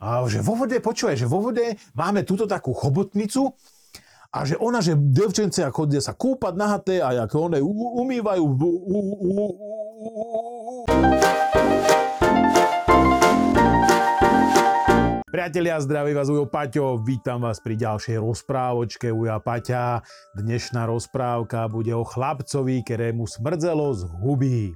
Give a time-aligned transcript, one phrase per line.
[0.00, 3.52] A že vo vode, počúvaj, že vo vode máme túto takú chobotnicu
[4.32, 7.60] a že ona, že devčence chodia sa kúpať nahaté a ako one
[8.00, 8.44] umývajú
[15.28, 20.00] Priatelia, zdraví vás Ujo Paťo, vítam vás pri ďalšej rozprávočke Uja Paťa.
[20.32, 24.72] Dnešná rozprávka bude o chlapcovi, ktorému smrdzelo z huby.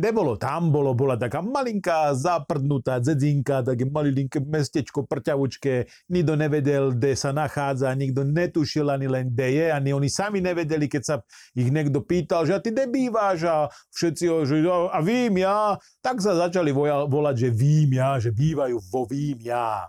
[0.00, 6.96] Kde bolo tam, bolo, bola taká malinká zaprdnutá dedzinka, také malinké mestečko prťavučké, nikto nevedel,
[6.96, 11.14] kde sa nachádza, nikto netušil ani len, kde je, ani oni sami nevedeli, keď sa
[11.52, 16.32] ich niekto pýtal, že a ty kde a všetci že a vím ja, tak sa
[16.48, 16.72] začali
[17.04, 19.84] volať, že vím ja, že bývajú vo vím ja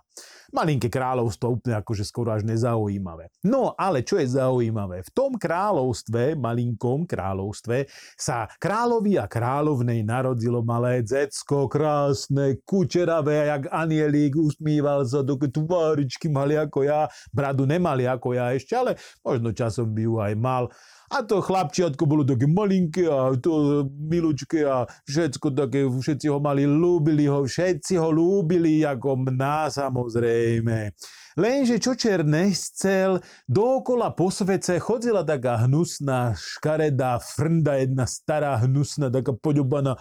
[0.52, 3.32] malinké kráľovstvo, úplne akože skoro až nezaujímavé.
[3.48, 5.04] No ale čo je zaujímavé?
[5.08, 13.64] V tom kráľovstve, malinkom kráľovstve, sa kráľovi a kráľovnej narodilo malé decko, krásne, kučeravé, jak
[13.72, 19.55] anielík, usmíval sa, doky tváričky mali ako ja, bradu nemali ako ja ešte, ale možno
[19.55, 20.63] časom by ju aj mal.
[21.12, 26.63] A to chlapčiatko bolo také malinké a to milučké a všetko také, všetci ho mali,
[26.63, 30.95] ľúbili ho, všetci ho ľúbili ako mná samozrejme.
[31.35, 39.12] Lenže čo černé chcel, dookola po svece chodila taká hnusná, škaredá frnda, jedna stará hnusná,
[39.12, 39.99] taká podobaná,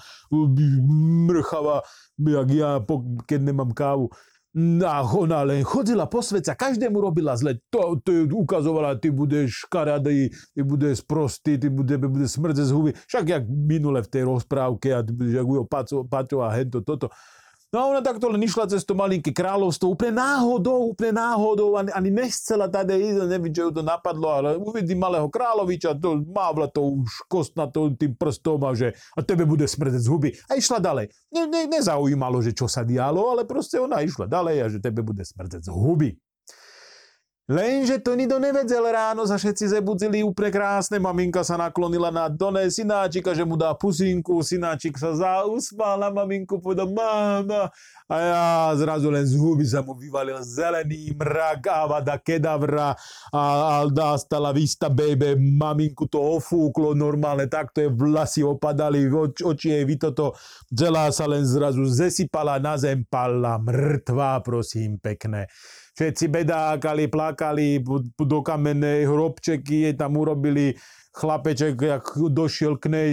[1.27, 1.83] mrchava,
[2.19, 2.79] jak ja,
[3.27, 4.15] keď nemám kávu
[4.83, 7.63] a ona len chodila po svete každému robila zle.
[7.71, 12.91] To, to ukazovala, ty budeš škaradý, ty budeš prostý, ty bude, bude smrdze z huby.
[13.07, 15.65] Však jak minule v tej rozprávke a ty budeš jak Ujo
[16.11, 17.15] Paťo a hento, toto.
[17.71, 21.95] No a ona takto len išla cez to malinké kráľovstvo, úplne náhodou, úplne náhodou, ani,
[21.95, 26.67] ani nechcela tady ísť, neviem, čo ju to napadlo, ale uvidí malého kráľoviča, to mávla
[26.67, 30.35] to už kost na to tým prstom a že a tebe bude smrdec z huby.
[30.51, 31.15] A išla ďalej.
[31.31, 35.07] Ne, ne, nezaujímalo, že čo sa dialo, ale proste ona išla ďalej a že tebe
[35.07, 36.11] bude smrdec z huby.
[37.51, 41.03] Lenže to nikto nevedel ráno, sa všetci zebudzili úplne krásne.
[41.03, 44.39] Maminka sa naklonila na doné synáčika, že mu dá pusinku.
[44.39, 47.75] Synáčik sa zausmál na maminku, povedal mama.
[48.07, 48.47] A ja
[48.79, 52.95] zrazu len z huby sa mu vyvalil zelený mrak, avada kedavra
[53.35, 53.43] a,
[53.83, 55.35] a stala vista baby.
[55.35, 60.39] Maminku to ofúklo normálne, takto je vlasy opadali, oč, oči jej vytoto.
[60.71, 65.51] Celá sa len zrazu zesypala na zem, pala mŕtva, prosím, pekné
[66.01, 67.77] všetci bedákali, plakali,
[68.17, 70.73] do kamennej hrobčeky tam urobili
[71.13, 73.09] chlapeček, jak došiel k nej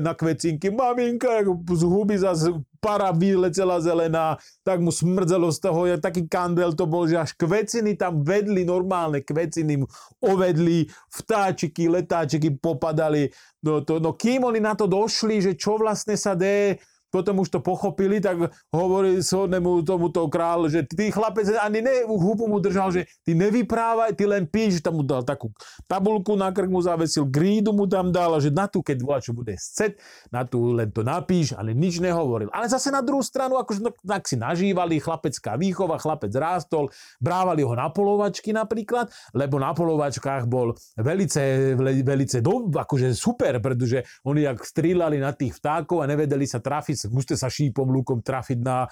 [0.00, 5.98] na kvecinky, maminka, z huby zase para vyletela zelená, tak mu smrdzelo z toho, ja
[6.00, 9.86] taký kandel to bol, že až kveciny tam vedli, normálne kveciny mu
[10.22, 13.28] ovedli, vtáčiky, letáčiky popadali,
[13.60, 16.78] no, to, no kým oni na to došli, že čo vlastne sa deje,
[17.12, 22.48] potom už to pochopili, tak hovorí svojnému tomuto kráľ, že ty chlapec ani ne, hubu
[22.48, 25.52] mu držal, že ty nevyprávaj, ty len píš, tam mu dal takú
[25.84, 29.36] tabulku na krk mu zavesil, grídu mu tam dal, že na tu, keď volá, čo
[29.36, 30.00] bude scet,
[30.32, 32.48] na tu len to napíš, ale nič nehovoril.
[32.48, 36.88] Ale zase na druhú stranu, akože no, tak si nažívali, chlapecká výchova, chlapec rástol,
[37.20, 44.00] brávali ho na polovačky napríklad, lebo na polovačkách bol velice, velice do, akože super, pretože
[44.24, 48.58] oni jak strieľali na tých vtákov a nevedeli sa trafiť musíte sa šípom, lukom trafiť
[48.60, 48.86] na,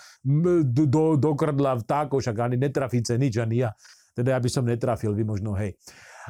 [0.64, 3.70] do, do, do krdla vtákov, však ani netrafíte nič, ani ja.
[4.16, 5.78] Teda ja by som netrafil, vy možno, hej.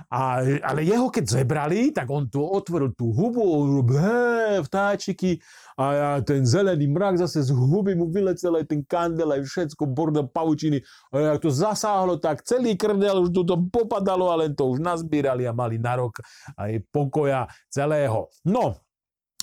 [0.09, 5.43] A, ale jeho keď zebrali, tak on tu otvoril tú hubu, he, vtáčiky
[5.77, 9.91] a ja, ten zelený mrak zase z huby mu vylecel aj ten kandel, aj všetko,
[9.91, 10.81] bordel, pavučiny.
[11.13, 14.81] A jak to zasáhlo, tak celý krdel už tu to popadalo a len to už
[14.81, 16.21] nazbírali a mali na rok
[16.57, 18.31] aj pokoja celého.
[18.47, 18.79] No,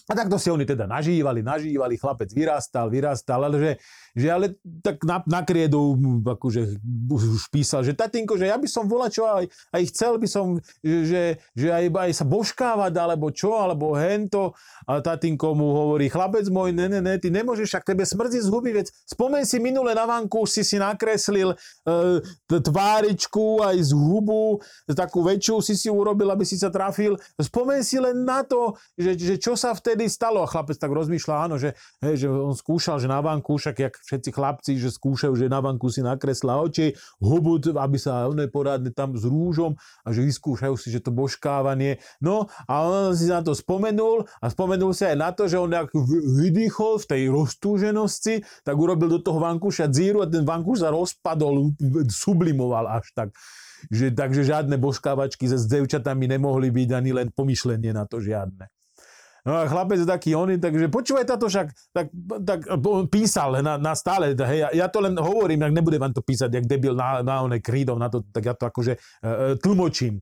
[0.08, 3.72] a takto si oni teda nažívali, nažívali, chlapec vyrastal, vyrastal, ale že
[4.18, 5.94] že ale tak na, na kriedu
[6.26, 10.26] akože už písal, že tatinko, že ja by som volal čo aj, aj chcel by
[10.26, 14.58] som, že, že aj, aj sa božkávať, alebo čo, alebo hento.
[14.90, 18.50] A tatinko mu hovorí, chlapec môj, ne, ne, ne, ty nemôžeš, však tebe smrdí z
[18.50, 21.56] huby, veď spomeň si minule na vanku, si si nakreslil e,
[22.50, 24.58] tváričku aj z hubu,
[24.98, 27.22] takú väčšiu si si urobil, aby si sa trafil.
[27.38, 30.46] Spomeň si len na to, že, že čo sa vtedy stalo.
[30.46, 31.74] A chlapec tak rozmýšľa, áno, že,
[32.06, 35.58] hej, že on skúšal, že na vanku, však jak všetci chlapci, že skúšajú, že na
[35.66, 39.74] vanku si nakresla oči, hubu, aby sa one porádne tam s rúžom
[40.06, 41.98] a že vyskúšajú si, že to božkávanie.
[42.22, 45.74] No a on si na to spomenul a spomenul si aj na to, že on
[45.74, 45.90] ak
[46.38, 51.74] vydýchol v tej roztúženosti, tak urobil do toho vankúša dzíru a ten vankúš sa rozpadol,
[52.12, 53.30] sublimoval až tak.
[53.94, 58.66] Že, takže žiadne božkávačky s devčatami nemohli byť ani len pomyšlenie na to žiadne.
[59.48, 62.12] No a chlapec taký oný, takže počúvaj táto však, tak,
[62.44, 66.12] tak on písal na, na stále, hej, ja, ja to len hovorím, ak nebudem vám
[66.12, 69.56] to písať, jak debil na, na oné krídov, na to, tak ja to akože uh,
[69.56, 70.20] tlmočím.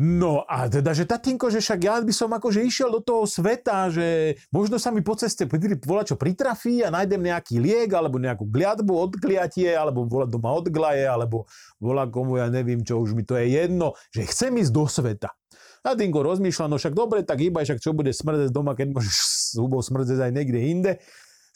[0.00, 3.88] No a teda, že tatínko, že však ja by som akože išiel do toho sveta,
[3.88, 5.48] že možno sa mi po ceste
[5.84, 11.04] volá čo pritrafí a nájdem nejaký liek, alebo nejakú gliadbu, odkliatie, alebo volá doma odglaje,
[11.08, 14.84] alebo volá komu, ja neviem čo, už mi to je jedno, že chcem ísť do
[14.88, 15.32] sveta.
[15.80, 19.56] Tatínko rozmýšľa, no však dobre, tak iba však čo bude smrdieť doma, keď môžeš s
[19.56, 20.92] hubou smrdieť aj niekde inde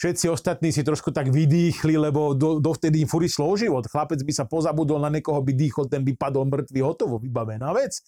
[0.05, 3.89] všetci ostatní si trošku tak vydýchli, lebo do, dovtedy im furt išlo o život.
[3.89, 8.05] Chlapec by sa pozabudol na niekoho, by dýchol, ten by padol mŕtvý, hotovo, vybavená vec.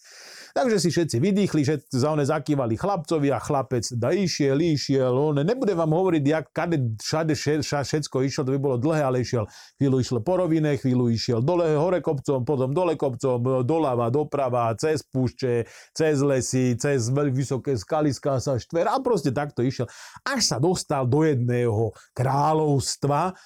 [0.52, 5.40] Takže si všetci vydýchli, že za one zakývali chlapcovi a chlapec da išiel, išiel, on
[5.40, 7.32] nebude vám hovoriť, jak kade, všade,
[7.64, 9.48] všetko išlo, to by bolo dlhé, ale išiel,
[9.80, 15.00] chvíľu išiel po rovine, chvíľu išiel dole, hore kopcom, potom dole kopcom, doľava, doprava, cez
[15.00, 15.64] púšte,
[15.96, 19.88] cez lesy, cez veľmi vysoké skaliská sa štver a proste takto išiel,
[20.24, 21.85] až sa dostal do jedného
[22.16, 23.36] kráľovstva,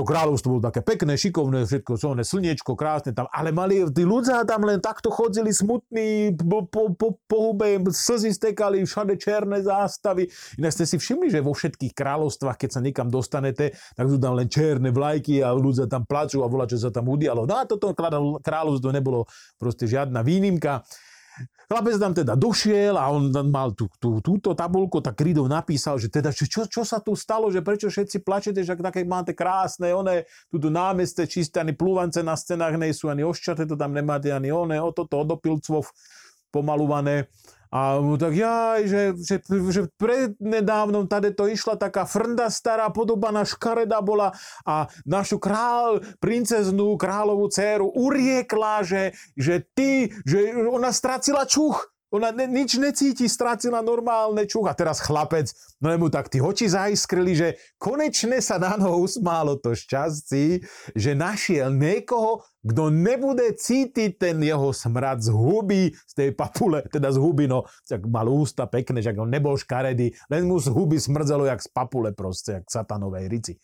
[0.00, 4.46] to kráľovstvo bolo také pekné, šikovné, všetko solné, slniečko, krásne tam, ale mali, tí ľudia
[4.46, 10.30] tam len takto chodzili smutní, po, po, po, po hube, slzy stekali, všade černé zástavy.
[10.56, 14.38] Inak ste si všimli, že vo všetkých kráľovstvách, keď sa niekam dostanete, tak sú tam
[14.38, 17.44] len černé vlajky a ľudia tam plačú a volá, čo sa tam udialo.
[17.44, 17.90] No a toto
[18.40, 19.26] kráľovstvo nebolo
[19.58, 20.86] proste žiadna výnimka.
[21.70, 26.10] Chlapec tam teda došiel a on mal tú, tú, túto tabulku, tak Ridov napísal, že
[26.10, 30.26] teda čo, čo sa tu stalo, že prečo všetci plačete, že také máte krásne, one,
[30.50, 34.50] túto námeste čisté, ani plúvance na stenách nie sú, ani oščate to tam nemáte, ani
[34.50, 35.86] one, o toto, od opilcov
[36.50, 37.30] pomalované.
[37.70, 43.46] A tak ja, že, že, že prednedávnom tady to išla taká frnda stará podoba na
[43.46, 44.34] škareda bola
[44.66, 51.94] a našu král, princeznú kráľovú dceru uriekla, že, že ty, že ona stracila čuch.
[52.10, 54.66] Ona ne, nič necíti, stratila normálne čuch.
[54.66, 57.48] A teraz chlapec, no mu tak tí oči zaiskrili, že
[57.78, 60.58] konečne sa na noho usmálo to šťastí,
[60.98, 67.14] že našiel niekoho, kto nebude cítiť ten jeho smrad z huby, z tej papule, teda
[67.14, 70.98] z huby, no, tak mal ústa pekné, že on nebol škaredý, len mu z huby
[70.98, 73.54] smrdzelo jak z papule proste, jak satanovej rici.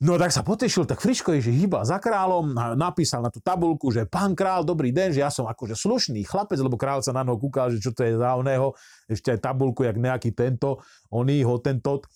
[0.00, 3.92] No tak sa potešil, tak Friško je, že hýba za kráľom, napísal na tú tabulku,
[3.92, 7.20] že pán král, dobrý deň, že ja som akože slušný chlapec, lebo král sa na
[7.20, 8.72] noho kúkal, že čo to je za oného,
[9.12, 10.80] ešte aj tabulku, jak nejaký tento,
[11.12, 12.08] oný, hotentot.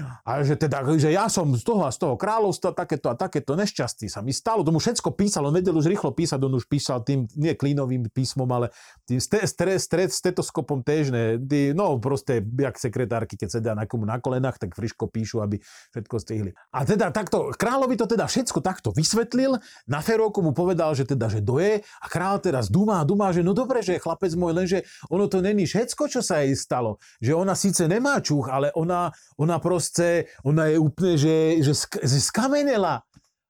[0.00, 3.52] A že teda, že ja som z toho a z toho kráľovstva, takéto a takéto
[3.52, 4.64] nešťastí sa mi stalo.
[4.64, 8.48] Tomu všetko písal, on vedel už rýchlo písať, on už písal tým, nie klínovým písmom,
[8.48, 8.72] ale
[9.04, 11.36] tým stetoskopom tež, ne,
[11.76, 15.60] no proste, jak sekretárky, keď sedia na komu na kolenách, tak friško píšu, aby
[15.92, 16.50] všetko stihli.
[16.72, 21.28] A teda takto, kráľovi to teda všetko takto vysvetlil, na ferovku mu povedal, že teda,
[21.28, 24.78] že doje a král teraz dumá, dumá, že no dobre, že chlapec môj, lenže
[25.12, 26.96] ono to není všetko, čo sa jej stalo.
[27.20, 31.74] Že ona síce nemá čuch, ale ona, ona proste proste, ona je úplne, že, že,
[32.06, 33.02] že skamenela.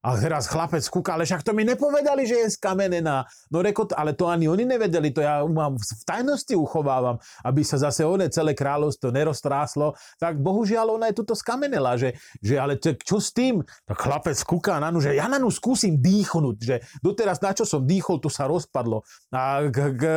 [0.03, 3.23] A teraz chlapec kúka, ale však to mi nepovedali, že je skamenená.
[3.55, 7.79] No reko, ale to ani oni nevedeli, to ja mám v tajnosti uchovávam, aby sa
[7.79, 9.95] zase one celé kráľovstvo neroztráslo.
[10.19, 13.63] Tak bohužiaľ ona je tuto skamenela, že, že ale čo s tým?
[13.87, 17.63] Tak chlapec kúka na nu, že ja na nu skúsim dýchnuť, že doteraz na čo
[17.63, 19.07] som dýchol, to sa rozpadlo.
[19.31, 19.71] A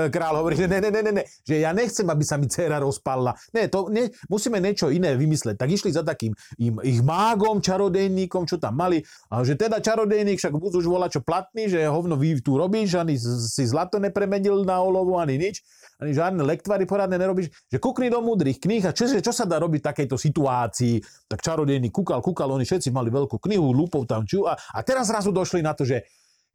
[0.10, 2.82] kráľ hovorí, že ne, ne, ne, ne, ne, že ja nechcem, aby sa mi dcera
[2.82, 3.38] rozpadla.
[3.54, 5.62] Ne, to ne, musíme niečo iné vymysleť.
[5.62, 9.92] Tak išli za takým im, ich mágom, čarodejníkom, čo tam mali, a že teda teda
[9.92, 14.00] čarodejník, však buď už volá čo platný, že hovno vy tu robíš, ani si zlato
[14.00, 15.60] nepremenil na olovu, ani nič,
[16.00, 19.60] ani žiadne lektvary poradne nerobíš, že kukni do múdrych kníh a čo, čo sa dá
[19.60, 21.28] robiť v takejto situácii.
[21.28, 25.12] Tak čarodejník kúkal, kúkal, oni všetci mali veľkú knihu, lúpov tam ču a, a teraz
[25.12, 26.08] zrazu došli na to, že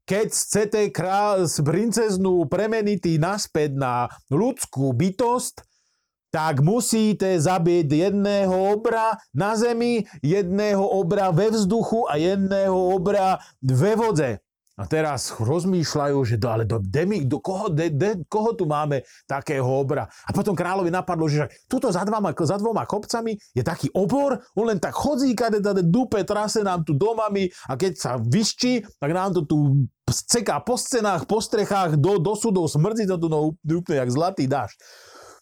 [0.09, 5.70] keď chcete král, princeznú premeniť naspäť na ľudskú bytosť,
[6.31, 13.93] tak musíte zabiť jedného obra na zemi, jedného obra ve vzduchu a jedného obra ve
[13.99, 14.39] vodze.
[14.81, 19.05] A teraz rozmýšľajú, že do, ale do, demi, do koho, de, de, koho tu máme
[19.29, 20.09] takého obra.
[20.25, 24.73] A potom kráľovi napadlo, že tuto za, dvoma, za dvoma kopcami je taký obor, on
[24.73, 29.13] len tak chodzí, kade tade dupe, trase nám tu domami a keď sa vyščí, tak
[29.13, 33.53] nám to tu ceká po stenách, po strechách, do, do sudov smrdí to tu no,
[33.53, 34.81] úplne jak zlatý dáš.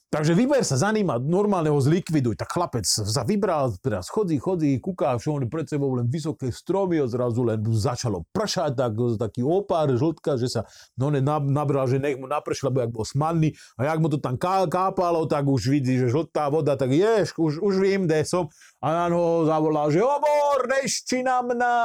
[0.09, 2.41] Takže vyber sa za ním a normálne ho zlikviduj.
[2.41, 4.81] Tak chlapec sa vybral, teraz chodí, chodí,
[5.21, 9.93] čo on pred sebou len vysoké stromy a zrazu len začalo pršať, tak, taký opár,
[9.93, 10.65] žltka, že sa
[10.97, 14.17] no ne nabral, že nech mu napršil, lebo jak bol smanný a jak mu to
[14.17, 18.25] tam ká, kápalo, tak už vidí, že žltá voda, tak ješ, už, už vím, kde
[18.25, 18.49] som.
[18.79, 21.77] A na ho zavolal, že obor, nešči na mna.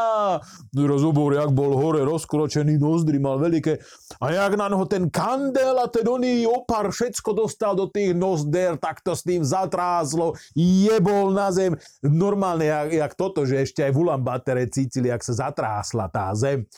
[0.69, 3.81] Teraz jak bol hore rozkročený, nozdry mal veľké.
[4.21, 8.77] A jak na ho ten kandel a ten oný opar všetko dostal do tých nozder,
[8.77, 11.73] tak to s tým zatrázlo, jebol na zem.
[12.05, 16.69] Normálne, jak, jak toto, že ešte aj v Ulambatere cítili, jak sa zatrásla tá zem.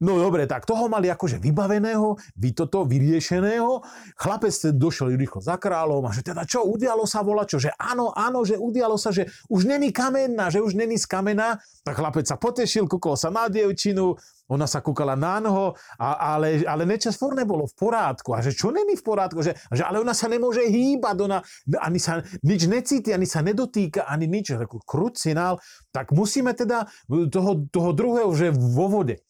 [0.00, 3.84] No dobre, tak toho mali akože vybaveného, vy toto vyriešeného.
[4.16, 8.08] Chlapec došiel rýchlo za kráľom a že teda čo, udialo sa vola čo, že áno,
[8.16, 11.60] áno, že udialo sa, že už není kamenná, že už není z kamena.
[11.84, 14.16] Tak chlapec sa potešil, kúkol sa na dievčinu,
[14.50, 18.34] ona sa kúkala na noho, a, ale, ale nečas furt nebolo v porádku.
[18.34, 19.44] A že čo není v porádku?
[19.44, 21.38] Že, že ale ona sa nemôže hýbať, ona
[21.76, 24.56] ani sa nič necíti, ani sa nedotýka, ani nič.
[24.82, 25.62] Krucinál.
[25.94, 26.90] Tak musíme teda
[27.30, 29.22] toho, toho druhého, že vo vode.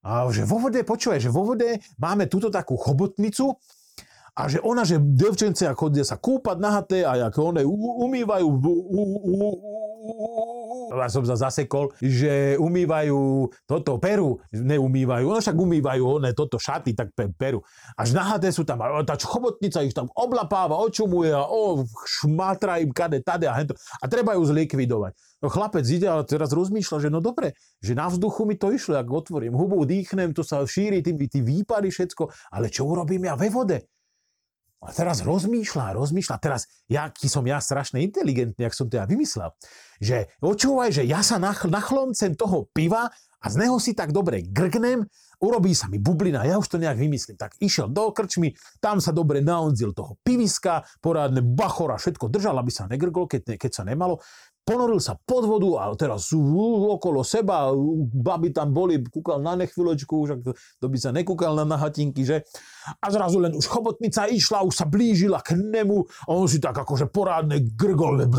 [0.00, 3.52] A že vo vode, počúvaj, že vo vode máme túto takú chobotnicu
[4.32, 7.62] a že ona, že devčence chodia sa kúpať nahaté a ako one
[8.08, 8.46] umývajú
[10.90, 16.96] ja som sa zasekol, že umývajú toto peru, neumývajú, no však umývajú one toto šaty,
[16.98, 17.62] tak peru.
[17.94, 22.90] Až nahaté sú tam, a tá chobotnica ich tam oblapáva, očumuje a o, šmatra im
[22.90, 23.78] kade, tade a hento.
[24.02, 25.14] A treba ju zlikvidovať.
[25.40, 29.00] No chlapec ide a teraz rozmýšľa, že no dobre, že na vzduchu mi to išlo,
[29.00, 33.34] ak otvorím hubu, dýchnem, to sa šíri, tým, tým výpady všetko, ale čo urobím ja
[33.40, 33.88] ve vode?
[34.80, 36.36] A teraz rozmýšľa, rozmýšľa.
[36.40, 39.52] Teraz, jaký som ja strašne inteligentný, ak som to ja vymyslel.
[40.00, 45.04] Že očúvaj, že ja sa nachloncem toho piva a z neho si tak dobre grgnem,
[45.40, 47.36] urobí sa mi bublina, ja už to nejak vymyslím.
[47.36, 52.72] Tak išiel do krčmy, tam sa dobre naonzil toho piviska, porádne bachora, všetko držal, aby
[52.72, 54.24] sa negrgol, keď, keď sa nemalo
[54.70, 57.74] ponoril sa pod vodu a teraz okolo seba,
[58.14, 60.46] baby tam boli, kúkal na nechvíľočku, už
[60.78, 62.46] to by sa nekúkal na nahatinky, že?
[63.02, 66.78] A zrazu len už chobotnica išla, už sa blížila k nemu a on si tak
[66.78, 68.30] akože porádne grgol,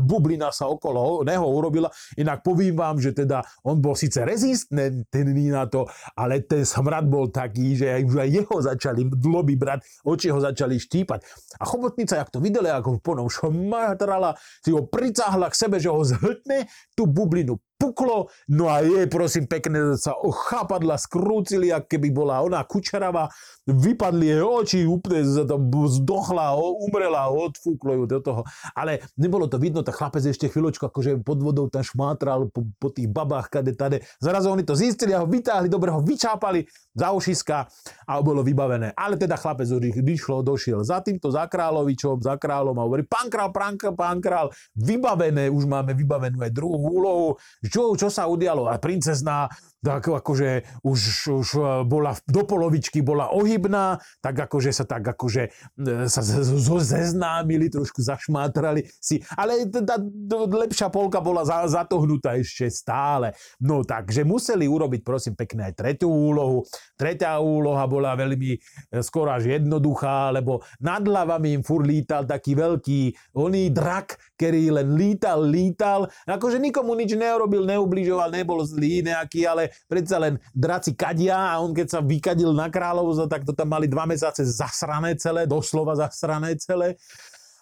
[0.00, 1.92] bublina sa okolo neho urobila.
[2.16, 5.84] Inak povím vám, že teda on bol síce rezistentný na to,
[6.16, 10.80] ale ten smrad bol taký, že už aj jeho začali dloby brať, oči ho začali
[10.80, 11.20] štípať.
[11.60, 14.32] A chobotnica, jak to videla, ako ponom šmatrala,
[14.64, 19.44] si ho pricáhla k sebe, že ho zhltne, tú bublinu puklo, no a je, prosím,
[19.44, 23.28] pekne sa chápadla skrúcili, ak keby bola ona kučeravá,
[23.68, 25.22] vypadli jej oči, úplne
[25.68, 28.42] zdochla, umrela, odfúklo ju do toho.
[28.72, 32.88] Ale nebolo to vidno, tak chlapec ešte chvíľočku akože pod vodou tam šmátral po, po
[32.88, 34.02] tých babách, kade, tade.
[34.22, 36.64] Zrazu oni to zistili a ho vytáhli, dobre ho vyčápali
[36.96, 37.68] za ušiska
[38.08, 38.96] a bolo vybavené.
[38.96, 39.68] Ale teda chlapec
[40.00, 44.18] vyšlo, došiel za týmto, za kráľovičom, za kráľom a hovorí, pán král, pán král, pán
[44.22, 44.46] král,
[44.78, 47.28] vybavené, už máme vybavenú aj druhú úlohu,
[47.68, 48.70] čo, čo sa udialo?
[48.70, 49.50] A princezná
[49.86, 51.00] tak akože už,
[51.30, 55.42] už e, bola do polovičky bola ohybná, tak akože sa tak akože
[55.78, 56.22] e, sa
[56.82, 59.94] zeznámili, trošku zašmátrali si, ale tá
[60.50, 63.30] lepšia polka bola za, zatohnutá ešte stále.
[63.62, 66.66] No takže museli urobiť prosím pekne aj tretiu úlohu.
[66.98, 68.58] Tretia úloha bola veľmi e,
[69.06, 74.98] skoro až jednoduchá, lebo nad hlavami im fur lítal taký veľký oný drak, ktorý len
[74.98, 76.10] lítal, lítal.
[76.26, 81.76] Akože nikomu nič neurobil, neubližoval, nebol zlý nejaký, ale predsa len draci kadia a on
[81.76, 86.56] keď sa vykadil na kráľovzo, tak to tam mali dva mesiace zasrané celé, doslova zasrané
[86.56, 86.96] celé.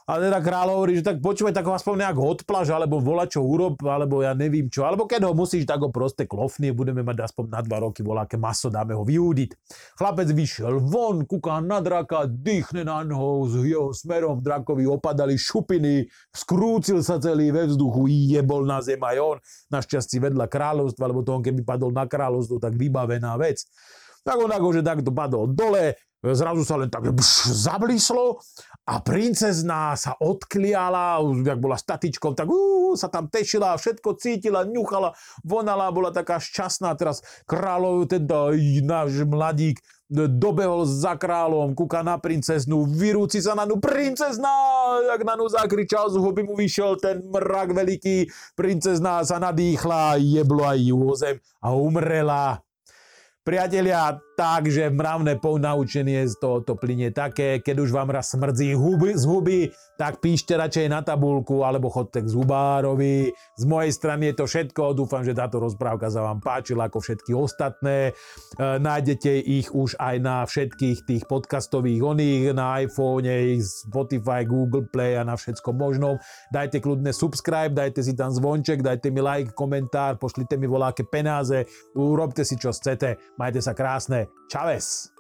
[0.05, 3.41] A teda kráľ hovorí, že tak počúvaj, tak ho aspoň nejak odplaž, alebo volá čo
[3.41, 4.85] urob, alebo ja nevím čo.
[4.85, 8.29] Alebo keď ho musíš, tak ho proste klofnie, budeme mať aspoň na dva roky, volá,
[8.29, 9.57] aké maso, dáme ho vyúdiť.
[9.97, 16.05] Chlapec vyšiel von, kúka na draka, dýchne na noho, s jeho smerom drakovi opadali šupiny,
[16.37, 19.37] skrúcil sa celý ve vzduchu, jebol na zem aj on.
[19.73, 23.65] Našťastie vedľa kráľovstva, lebo to on keby padol na kráľovstvo, tak vybavená vec.
[24.21, 25.97] Tak on akože takto padol dole,
[26.33, 28.41] zrazu sa len tak bš, zablíslo
[28.89, 35.13] a princezná sa odkliala, jak bola statičkou, tak uh, sa tam tešila, všetko cítila, ňuchala,
[35.45, 36.97] vonala, bola taká šťastná.
[36.97, 43.81] Teraz kráľov, teda náš mladík, dobehol za kráľom, kúka na princeznu, vyrúci sa na ňu,
[43.81, 44.55] princezná,
[45.13, 50.65] jak na ňu zakričal, z huby mu vyšiel ten mrak veľký, princezná sa nadýchla, jeblo
[50.65, 52.64] aj ju o zem a umrela.
[53.45, 59.25] Priatelia, takže mravné ponaučenie z tohoto plyne také, keď už vám raz smrdzí huby, z
[59.29, 59.59] huby,
[59.99, 63.31] tak píšte radšej na tabulku alebo chodte k zubárovi.
[63.59, 67.33] Z mojej strany je to všetko, dúfam, že táto rozprávka sa vám páčila ako všetky
[67.33, 68.11] ostatné.
[68.11, 68.13] E,
[68.59, 73.27] nájdete ich už aj na všetkých tých podcastových oných, na iPhone,
[73.63, 76.19] Spotify, Google Play a na všetko možnom.
[76.51, 81.67] Dajte kľudne subscribe, dajte si tam zvonček, dajte mi like, komentár, pošlite mi voláke penáze,
[81.95, 84.31] urobte si čo chcete Majte sa krásne.
[84.49, 85.14] Čaves.